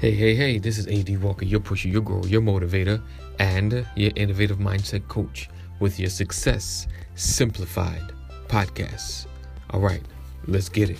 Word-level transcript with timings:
Hey, 0.00 0.12
hey, 0.12 0.34
hey, 0.34 0.56
this 0.56 0.78
is 0.78 0.86
AD 0.86 1.22
Walker, 1.22 1.44
your 1.44 1.60
pusher, 1.60 1.88
your 1.88 2.00
grower, 2.00 2.26
your 2.26 2.40
motivator, 2.40 3.02
and 3.38 3.86
your 3.94 4.10
innovative 4.16 4.56
mindset 4.56 5.06
coach 5.08 5.50
with 5.78 6.00
your 6.00 6.08
Success 6.08 6.86
Simplified 7.16 8.10
podcast. 8.48 9.26
All 9.68 9.80
right, 9.80 10.00
let's 10.46 10.70
get 10.70 10.88
it. 10.88 10.98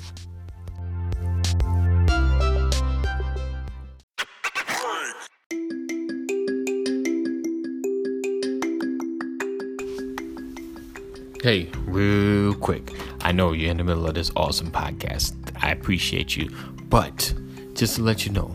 Hey, 11.43 11.71
real 11.87 12.53
quick. 12.53 12.93
I 13.23 13.32
know 13.32 13.52
you're 13.52 13.70
in 13.70 13.78
the 13.78 13.84
middle 13.84 14.06
of 14.06 14.12
this 14.12 14.30
awesome 14.37 14.70
podcast. 14.70 15.34
I 15.59 15.70
appreciate 15.70 16.37
you. 16.37 16.51
But 16.91 17.32
just 17.73 17.96
to 17.96 18.02
let 18.02 18.27
you 18.27 18.32
know, 18.32 18.55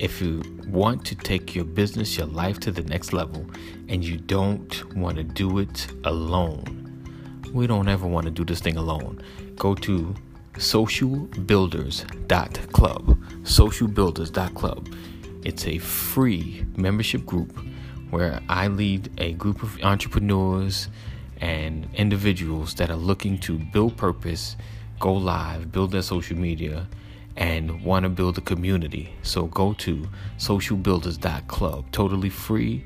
if 0.00 0.20
you 0.22 0.42
want 0.66 1.04
to 1.04 1.14
take 1.14 1.54
your 1.54 1.66
business, 1.66 2.16
your 2.16 2.26
life 2.26 2.58
to 2.60 2.72
the 2.72 2.82
next 2.84 3.12
level, 3.12 3.44
and 3.88 4.02
you 4.02 4.16
don't 4.16 4.96
want 4.96 5.16
to 5.16 5.22
do 5.22 5.58
it 5.58 5.88
alone, 6.04 7.02
we 7.52 7.66
don't 7.66 7.86
ever 7.86 8.06
want 8.06 8.24
to 8.24 8.30
do 8.30 8.42
this 8.42 8.60
thing 8.60 8.78
alone. 8.78 9.20
Go 9.56 9.74
to 9.74 10.14
socialbuilders.club. 10.54 13.18
Socialbuilders.club. 13.42 14.94
It's 15.44 15.66
a 15.66 15.76
free 15.78 16.64
membership 16.76 17.26
group 17.26 17.58
where 18.08 18.40
I 18.48 18.68
lead 18.68 19.10
a 19.18 19.34
group 19.34 19.62
of 19.62 19.78
entrepreneurs 19.82 20.88
and 21.42 21.86
individuals 21.94 22.72
that 22.74 22.90
are 22.90 22.96
looking 22.96 23.38
to 23.40 23.58
build 23.58 23.98
purpose, 23.98 24.56
go 24.98 25.12
live, 25.12 25.70
build 25.72 25.90
their 25.92 26.02
social 26.02 26.38
media, 26.38 26.88
and 27.36 27.84
want 27.84 28.04
to 28.04 28.08
build 28.08 28.38
a 28.38 28.40
community. 28.40 29.10
So 29.22 29.46
go 29.46 29.72
to 29.74 30.08
socialbuilders.club, 30.38 31.92
totally 31.92 32.30
free. 32.30 32.84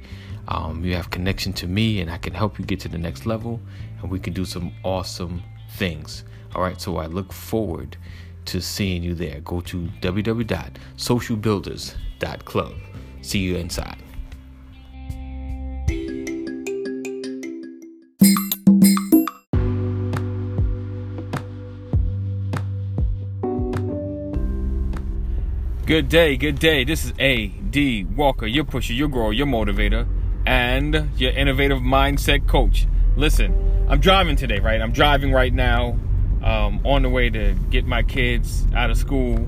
Um, 0.49 0.85
you 0.85 0.95
have 0.95 1.11
connection 1.11 1.53
to 1.55 1.67
me, 1.67 2.01
and 2.01 2.11
I 2.11 2.19
can 2.19 2.35
help 2.35 2.59
you 2.59 2.65
get 2.65 2.81
to 2.81 2.89
the 2.89 2.99
next 2.99 3.27
level, 3.27 3.61
and 4.01 4.11
we 4.11 4.21
can 4.21 4.33
do 4.33 4.45
some 4.45 4.73
awesome 4.83 5.43
things. 5.77 6.25
All 6.55 6.63
right, 6.63 6.81
so 6.81 6.99
I 6.99 7.07
look 7.07 7.33
forward 7.33 7.97
to 8.47 8.61
seeing 8.61 9.03
you 9.03 9.15
there. 9.15 9.41
Go 9.41 9.61
to 9.63 9.89
www.socialbuilders.club. 10.01 12.75
See 13.23 13.39
you 13.39 13.57
inside. 13.57 14.04
Good 25.87 26.09
day, 26.09 26.39
good 26.39 26.59
day. 26.59 26.83
This 26.85 27.05
is 27.05 27.13
A.D. 27.19 28.05
Walker, 28.05 28.47
your 28.47 28.65
pusher, 28.65 28.95
your 28.95 29.09
grower, 29.09 29.35
your 29.35 29.47
motivator, 29.47 30.09
and 30.47 31.11
your 31.19 31.33
innovative 31.33 31.81
mindset 31.81 32.49
coach. 32.49 32.87
Listen, 33.17 33.85
I'm 33.87 34.01
driving 34.01 34.35
today, 34.35 34.61
right? 34.61 34.81
I'm 34.81 34.93
driving 34.93 35.31
right 35.31 35.53
now 35.53 35.99
um, 36.43 36.81
on 36.87 37.03
the 37.03 37.11
way 37.11 37.29
to 37.29 37.53
get 37.69 37.85
my 37.85 38.03
kids 38.03 38.67
out 38.75 38.89
of 38.89 38.97
school. 38.97 39.47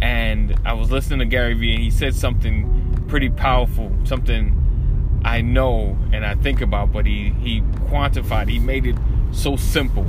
And 0.00 0.58
I 0.64 0.72
was 0.72 0.90
listening 0.90 1.18
to 1.18 1.26
Gary 1.26 1.52
Vee, 1.52 1.74
and 1.74 1.82
he 1.82 1.90
said 1.90 2.14
something 2.14 3.04
pretty 3.06 3.28
powerful, 3.28 3.92
something 4.04 5.20
I 5.22 5.42
know 5.42 5.98
and 6.14 6.24
I 6.24 6.34
think 6.34 6.62
about, 6.62 6.94
but 6.94 7.04
he, 7.04 7.34
he 7.40 7.60
quantified, 7.90 8.48
he 8.48 8.58
made 8.58 8.86
it 8.86 8.96
so 9.32 9.56
simple. 9.56 10.06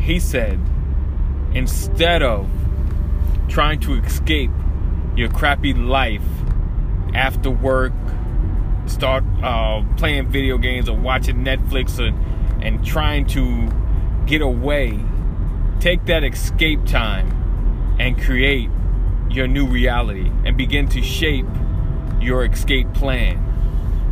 He 0.00 0.18
said, 0.18 0.58
instead 1.54 2.20
of 2.20 2.50
trying 3.46 3.78
to 3.78 3.94
escape 3.94 4.50
your 5.18 5.28
crappy 5.30 5.74
life 5.74 6.22
after 7.12 7.50
work, 7.50 7.92
start 8.86 9.24
uh, 9.42 9.82
playing 9.96 10.28
video 10.28 10.56
games 10.58 10.88
or 10.88 10.96
watching 10.96 11.44
Netflix 11.44 11.98
and, 11.98 12.16
and 12.62 12.86
trying 12.86 13.26
to 13.26 13.68
get 14.26 14.40
away, 14.40 14.98
take 15.80 16.04
that 16.06 16.22
escape 16.22 16.84
time 16.86 17.96
and 17.98 18.20
create 18.20 18.70
your 19.28 19.48
new 19.48 19.66
reality 19.66 20.30
and 20.44 20.56
begin 20.56 20.88
to 20.88 21.02
shape 21.02 21.46
your 22.20 22.44
escape 22.44 22.92
plan. 22.94 23.44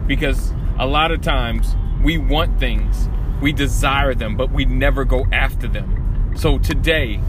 Because 0.08 0.52
a 0.78 0.86
lot 0.86 1.12
of 1.12 1.20
times 1.20 1.76
we 2.02 2.18
want 2.18 2.58
things, 2.58 3.08
we 3.40 3.52
desire 3.52 4.12
them, 4.12 4.36
but 4.36 4.50
we 4.50 4.64
never 4.64 5.04
go 5.04 5.24
after 5.30 5.68
them. 5.68 6.34
So 6.36 6.58
today, 6.58 7.20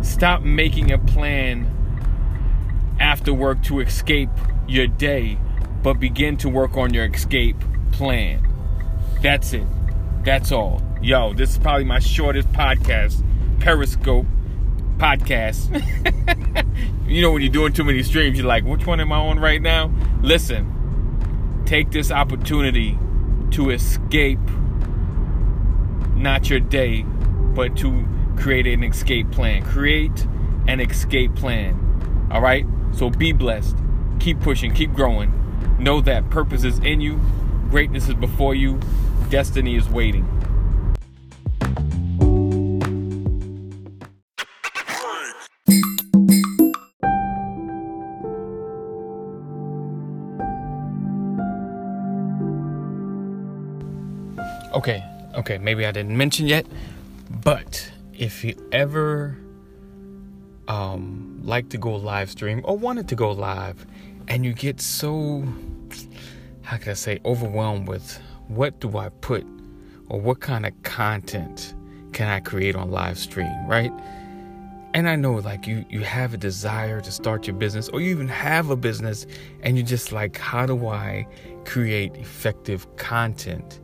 stop 0.00 0.40
making 0.42 0.92
a 0.92 0.98
plan 0.98 1.81
after 3.02 3.34
work 3.34 3.60
to 3.64 3.80
escape 3.80 4.30
your 4.68 4.86
day, 4.86 5.36
but 5.82 5.94
begin 5.94 6.36
to 6.36 6.48
work 6.48 6.76
on 6.76 6.94
your 6.94 7.04
escape 7.04 7.56
plan. 7.90 8.46
That's 9.20 9.52
it. 9.52 9.66
That's 10.24 10.52
all. 10.52 10.80
Yo, 11.02 11.34
this 11.34 11.50
is 11.50 11.58
probably 11.58 11.84
my 11.84 11.98
shortest 11.98 12.48
podcast, 12.52 13.24
Periscope 13.58 14.24
podcast. 14.98 15.68
you 17.08 17.22
know, 17.22 17.32
when 17.32 17.42
you're 17.42 17.50
doing 17.50 17.72
too 17.72 17.82
many 17.82 18.04
streams, 18.04 18.38
you're 18.38 18.46
like, 18.46 18.64
which 18.64 18.86
one 18.86 19.00
am 19.00 19.10
I 19.10 19.16
on 19.16 19.40
right 19.40 19.60
now? 19.60 19.92
Listen, 20.22 21.62
take 21.66 21.90
this 21.90 22.12
opportunity 22.12 22.96
to 23.50 23.70
escape 23.70 24.38
not 26.14 26.48
your 26.48 26.60
day, 26.60 27.02
but 27.02 27.76
to 27.78 28.06
create 28.38 28.68
an 28.68 28.84
escape 28.84 29.28
plan. 29.32 29.64
Create 29.64 30.24
an 30.68 30.78
escape 30.78 31.34
plan. 31.34 32.28
All 32.30 32.40
right? 32.40 32.64
So 32.92 33.10
be 33.10 33.32
blessed. 33.32 33.76
Keep 34.20 34.40
pushing, 34.40 34.72
keep 34.72 34.92
growing. 34.92 35.32
Know 35.78 36.00
that 36.02 36.30
purpose 36.30 36.62
is 36.62 36.78
in 36.80 37.00
you, 37.00 37.18
greatness 37.68 38.08
is 38.08 38.14
before 38.14 38.54
you, 38.54 38.78
destiny 39.30 39.76
is 39.76 39.88
waiting. 39.88 40.28
Okay, 54.74 55.04
okay, 55.34 55.58
maybe 55.58 55.84
I 55.84 55.90
didn't 55.90 56.16
mention 56.16 56.46
yet, 56.46 56.66
but 57.28 57.90
if 58.12 58.44
you 58.44 58.54
ever 58.72 59.36
um, 60.72 61.38
like 61.42 61.68
to 61.70 61.76
go 61.76 61.94
live 61.94 62.30
stream 62.30 62.62
or 62.64 62.76
wanted 62.78 63.08
to 63.08 63.14
go 63.14 63.30
live, 63.30 63.86
and 64.28 64.44
you 64.44 64.54
get 64.54 64.80
so, 64.80 65.44
how 66.62 66.78
can 66.78 66.90
I 66.90 66.94
say, 66.94 67.20
overwhelmed 67.24 67.88
with 67.88 68.18
what 68.48 68.80
do 68.80 68.96
I 68.96 69.10
put 69.10 69.44
or 70.08 70.18
what 70.20 70.40
kind 70.40 70.64
of 70.64 70.72
content 70.82 71.74
can 72.12 72.28
I 72.28 72.40
create 72.40 72.74
on 72.74 72.90
live 72.90 73.18
stream, 73.18 73.54
right? 73.66 73.92
And 74.94 75.08
I 75.08 75.16
know 75.16 75.34
like 75.34 75.66
you 75.66 75.84
you 75.90 76.00
have 76.00 76.34
a 76.34 76.36
desire 76.36 77.00
to 77.00 77.10
start 77.10 77.46
your 77.46 77.56
business 77.56 77.88
or 77.88 78.00
you 78.00 78.10
even 78.10 78.28
have 78.28 78.70
a 78.70 78.76
business 78.76 79.26
and 79.62 79.76
you're 79.76 79.86
just 79.86 80.12
like 80.12 80.36
how 80.36 80.66
do 80.66 80.86
I 80.86 81.26
create 81.64 82.14
effective 82.16 82.80
content 82.96 83.80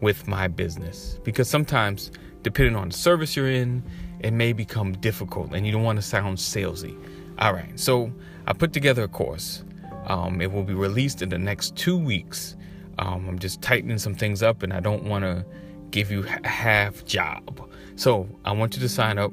with 0.00 0.28
my 0.28 0.46
business? 0.48 1.18
Because 1.24 1.48
sometimes 1.48 2.10
depending 2.42 2.76
on 2.76 2.90
the 2.90 2.96
service 2.96 3.34
you're 3.36 3.50
in, 3.50 3.82
it 4.24 4.32
may 4.32 4.54
become 4.54 4.92
difficult 4.94 5.52
and 5.52 5.66
you 5.66 5.72
don't 5.72 5.82
want 5.82 5.98
to 5.98 6.02
sound 6.02 6.38
salesy. 6.38 6.96
All 7.38 7.52
right, 7.52 7.78
so 7.78 8.10
I 8.46 8.54
put 8.54 8.72
together 8.72 9.02
a 9.02 9.08
course. 9.08 9.62
Um, 10.06 10.40
it 10.40 10.50
will 10.50 10.62
be 10.62 10.72
released 10.72 11.20
in 11.20 11.28
the 11.28 11.38
next 11.38 11.76
two 11.76 11.98
weeks. 11.98 12.56
Um, 12.98 13.28
I'm 13.28 13.38
just 13.38 13.60
tightening 13.60 13.98
some 13.98 14.14
things 14.14 14.42
up 14.42 14.62
and 14.62 14.72
I 14.72 14.80
don't 14.80 15.04
want 15.04 15.24
to 15.24 15.44
give 15.90 16.10
you 16.10 16.24
a 16.42 16.48
half 16.48 17.04
job. 17.04 17.70
So 17.96 18.26
I 18.46 18.52
want 18.52 18.74
you 18.74 18.80
to 18.80 18.88
sign 18.88 19.18
up. 19.18 19.32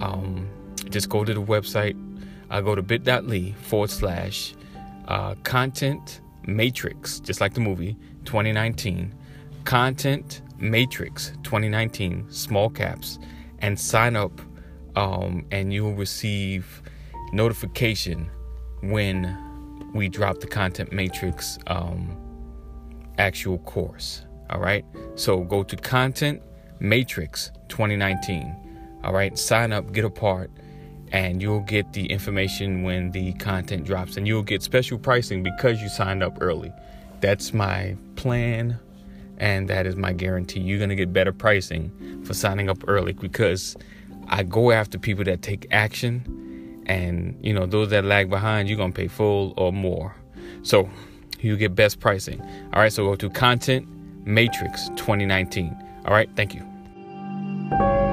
Um, 0.00 0.48
just 0.90 1.08
go 1.08 1.24
to 1.24 1.32
the 1.32 1.42
website. 1.42 1.96
I 2.50 2.60
go 2.60 2.74
to 2.74 2.82
bit.ly 2.82 3.54
forward 3.62 3.90
slash 3.90 4.52
uh, 5.06 5.36
content 5.44 6.20
matrix, 6.44 7.20
just 7.20 7.40
like 7.40 7.54
the 7.54 7.60
movie 7.60 7.96
2019. 8.24 9.14
Content 9.64 10.42
matrix 10.58 11.30
2019, 11.44 12.26
small 12.30 12.68
caps, 12.68 13.20
and 13.64 13.80
sign 13.80 14.14
up. 14.14 14.42
Um, 14.94 15.46
and 15.50 15.72
you'll 15.72 15.94
receive 15.94 16.82
notification 17.32 18.30
when 18.82 19.36
we 19.94 20.08
drop 20.08 20.38
the 20.38 20.46
content 20.46 20.92
matrix 20.92 21.58
um, 21.66 22.16
actual 23.18 23.58
course. 23.58 24.24
All 24.50 24.60
right. 24.60 24.84
So 25.16 25.40
go 25.40 25.62
to 25.64 25.76
content 25.76 26.42
matrix 26.78 27.50
2019. 27.68 29.00
All 29.02 29.14
right. 29.14 29.36
Sign 29.38 29.72
up, 29.72 29.92
get 29.92 30.04
a 30.04 30.10
part, 30.10 30.50
and 31.10 31.40
you'll 31.40 31.60
get 31.60 31.92
the 31.94 32.04
information 32.06 32.82
when 32.82 33.10
the 33.12 33.32
content 33.34 33.84
drops, 33.84 34.16
and 34.18 34.28
you'll 34.28 34.42
get 34.42 34.62
special 34.62 34.98
pricing 34.98 35.42
because 35.42 35.80
you 35.80 35.88
signed 35.88 36.22
up 36.22 36.36
early. 36.42 36.72
That's 37.20 37.54
my 37.54 37.96
plan, 38.16 38.78
and 39.38 39.68
that 39.68 39.86
is 39.86 39.96
my 39.96 40.12
guarantee. 40.12 40.60
You're 40.60 40.78
going 40.78 40.90
to 40.90 40.96
get 40.96 41.12
better 41.12 41.32
pricing 41.32 42.22
for 42.24 42.34
signing 42.34 42.68
up 42.68 42.84
early 42.86 43.12
because 43.12 43.76
I 44.28 44.42
go 44.42 44.70
after 44.70 44.98
people 44.98 45.24
that 45.24 45.42
take 45.42 45.66
action 45.70 46.24
And 46.86 47.38
you 47.42 47.52
know, 47.52 47.66
those 47.66 47.90
that 47.90 48.04
lag 48.04 48.28
behind, 48.30 48.68
you're 48.68 48.78
gonna 48.78 48.92
pay 48.92 49.08
full 49.08 49.54
or 49.56 49.72
more. 49.72 50.14
So 50.62 50.88
you 51.40 51.56
get 51.56 51.74
best 51.74 52.00
pricing. 52.00 52.40
All 52.72 52.80
right, 52.80 52.92
so 52.92 53.04
go 53.04 53.16
to 53.16 53.30
Content 53.30 53.88
Matrix 54.26 54.88
2019. 54.90 55.76
All 56.06 56.12
right, 56.12 56.28
thank 56.36 56.54
you. 56.54 58.03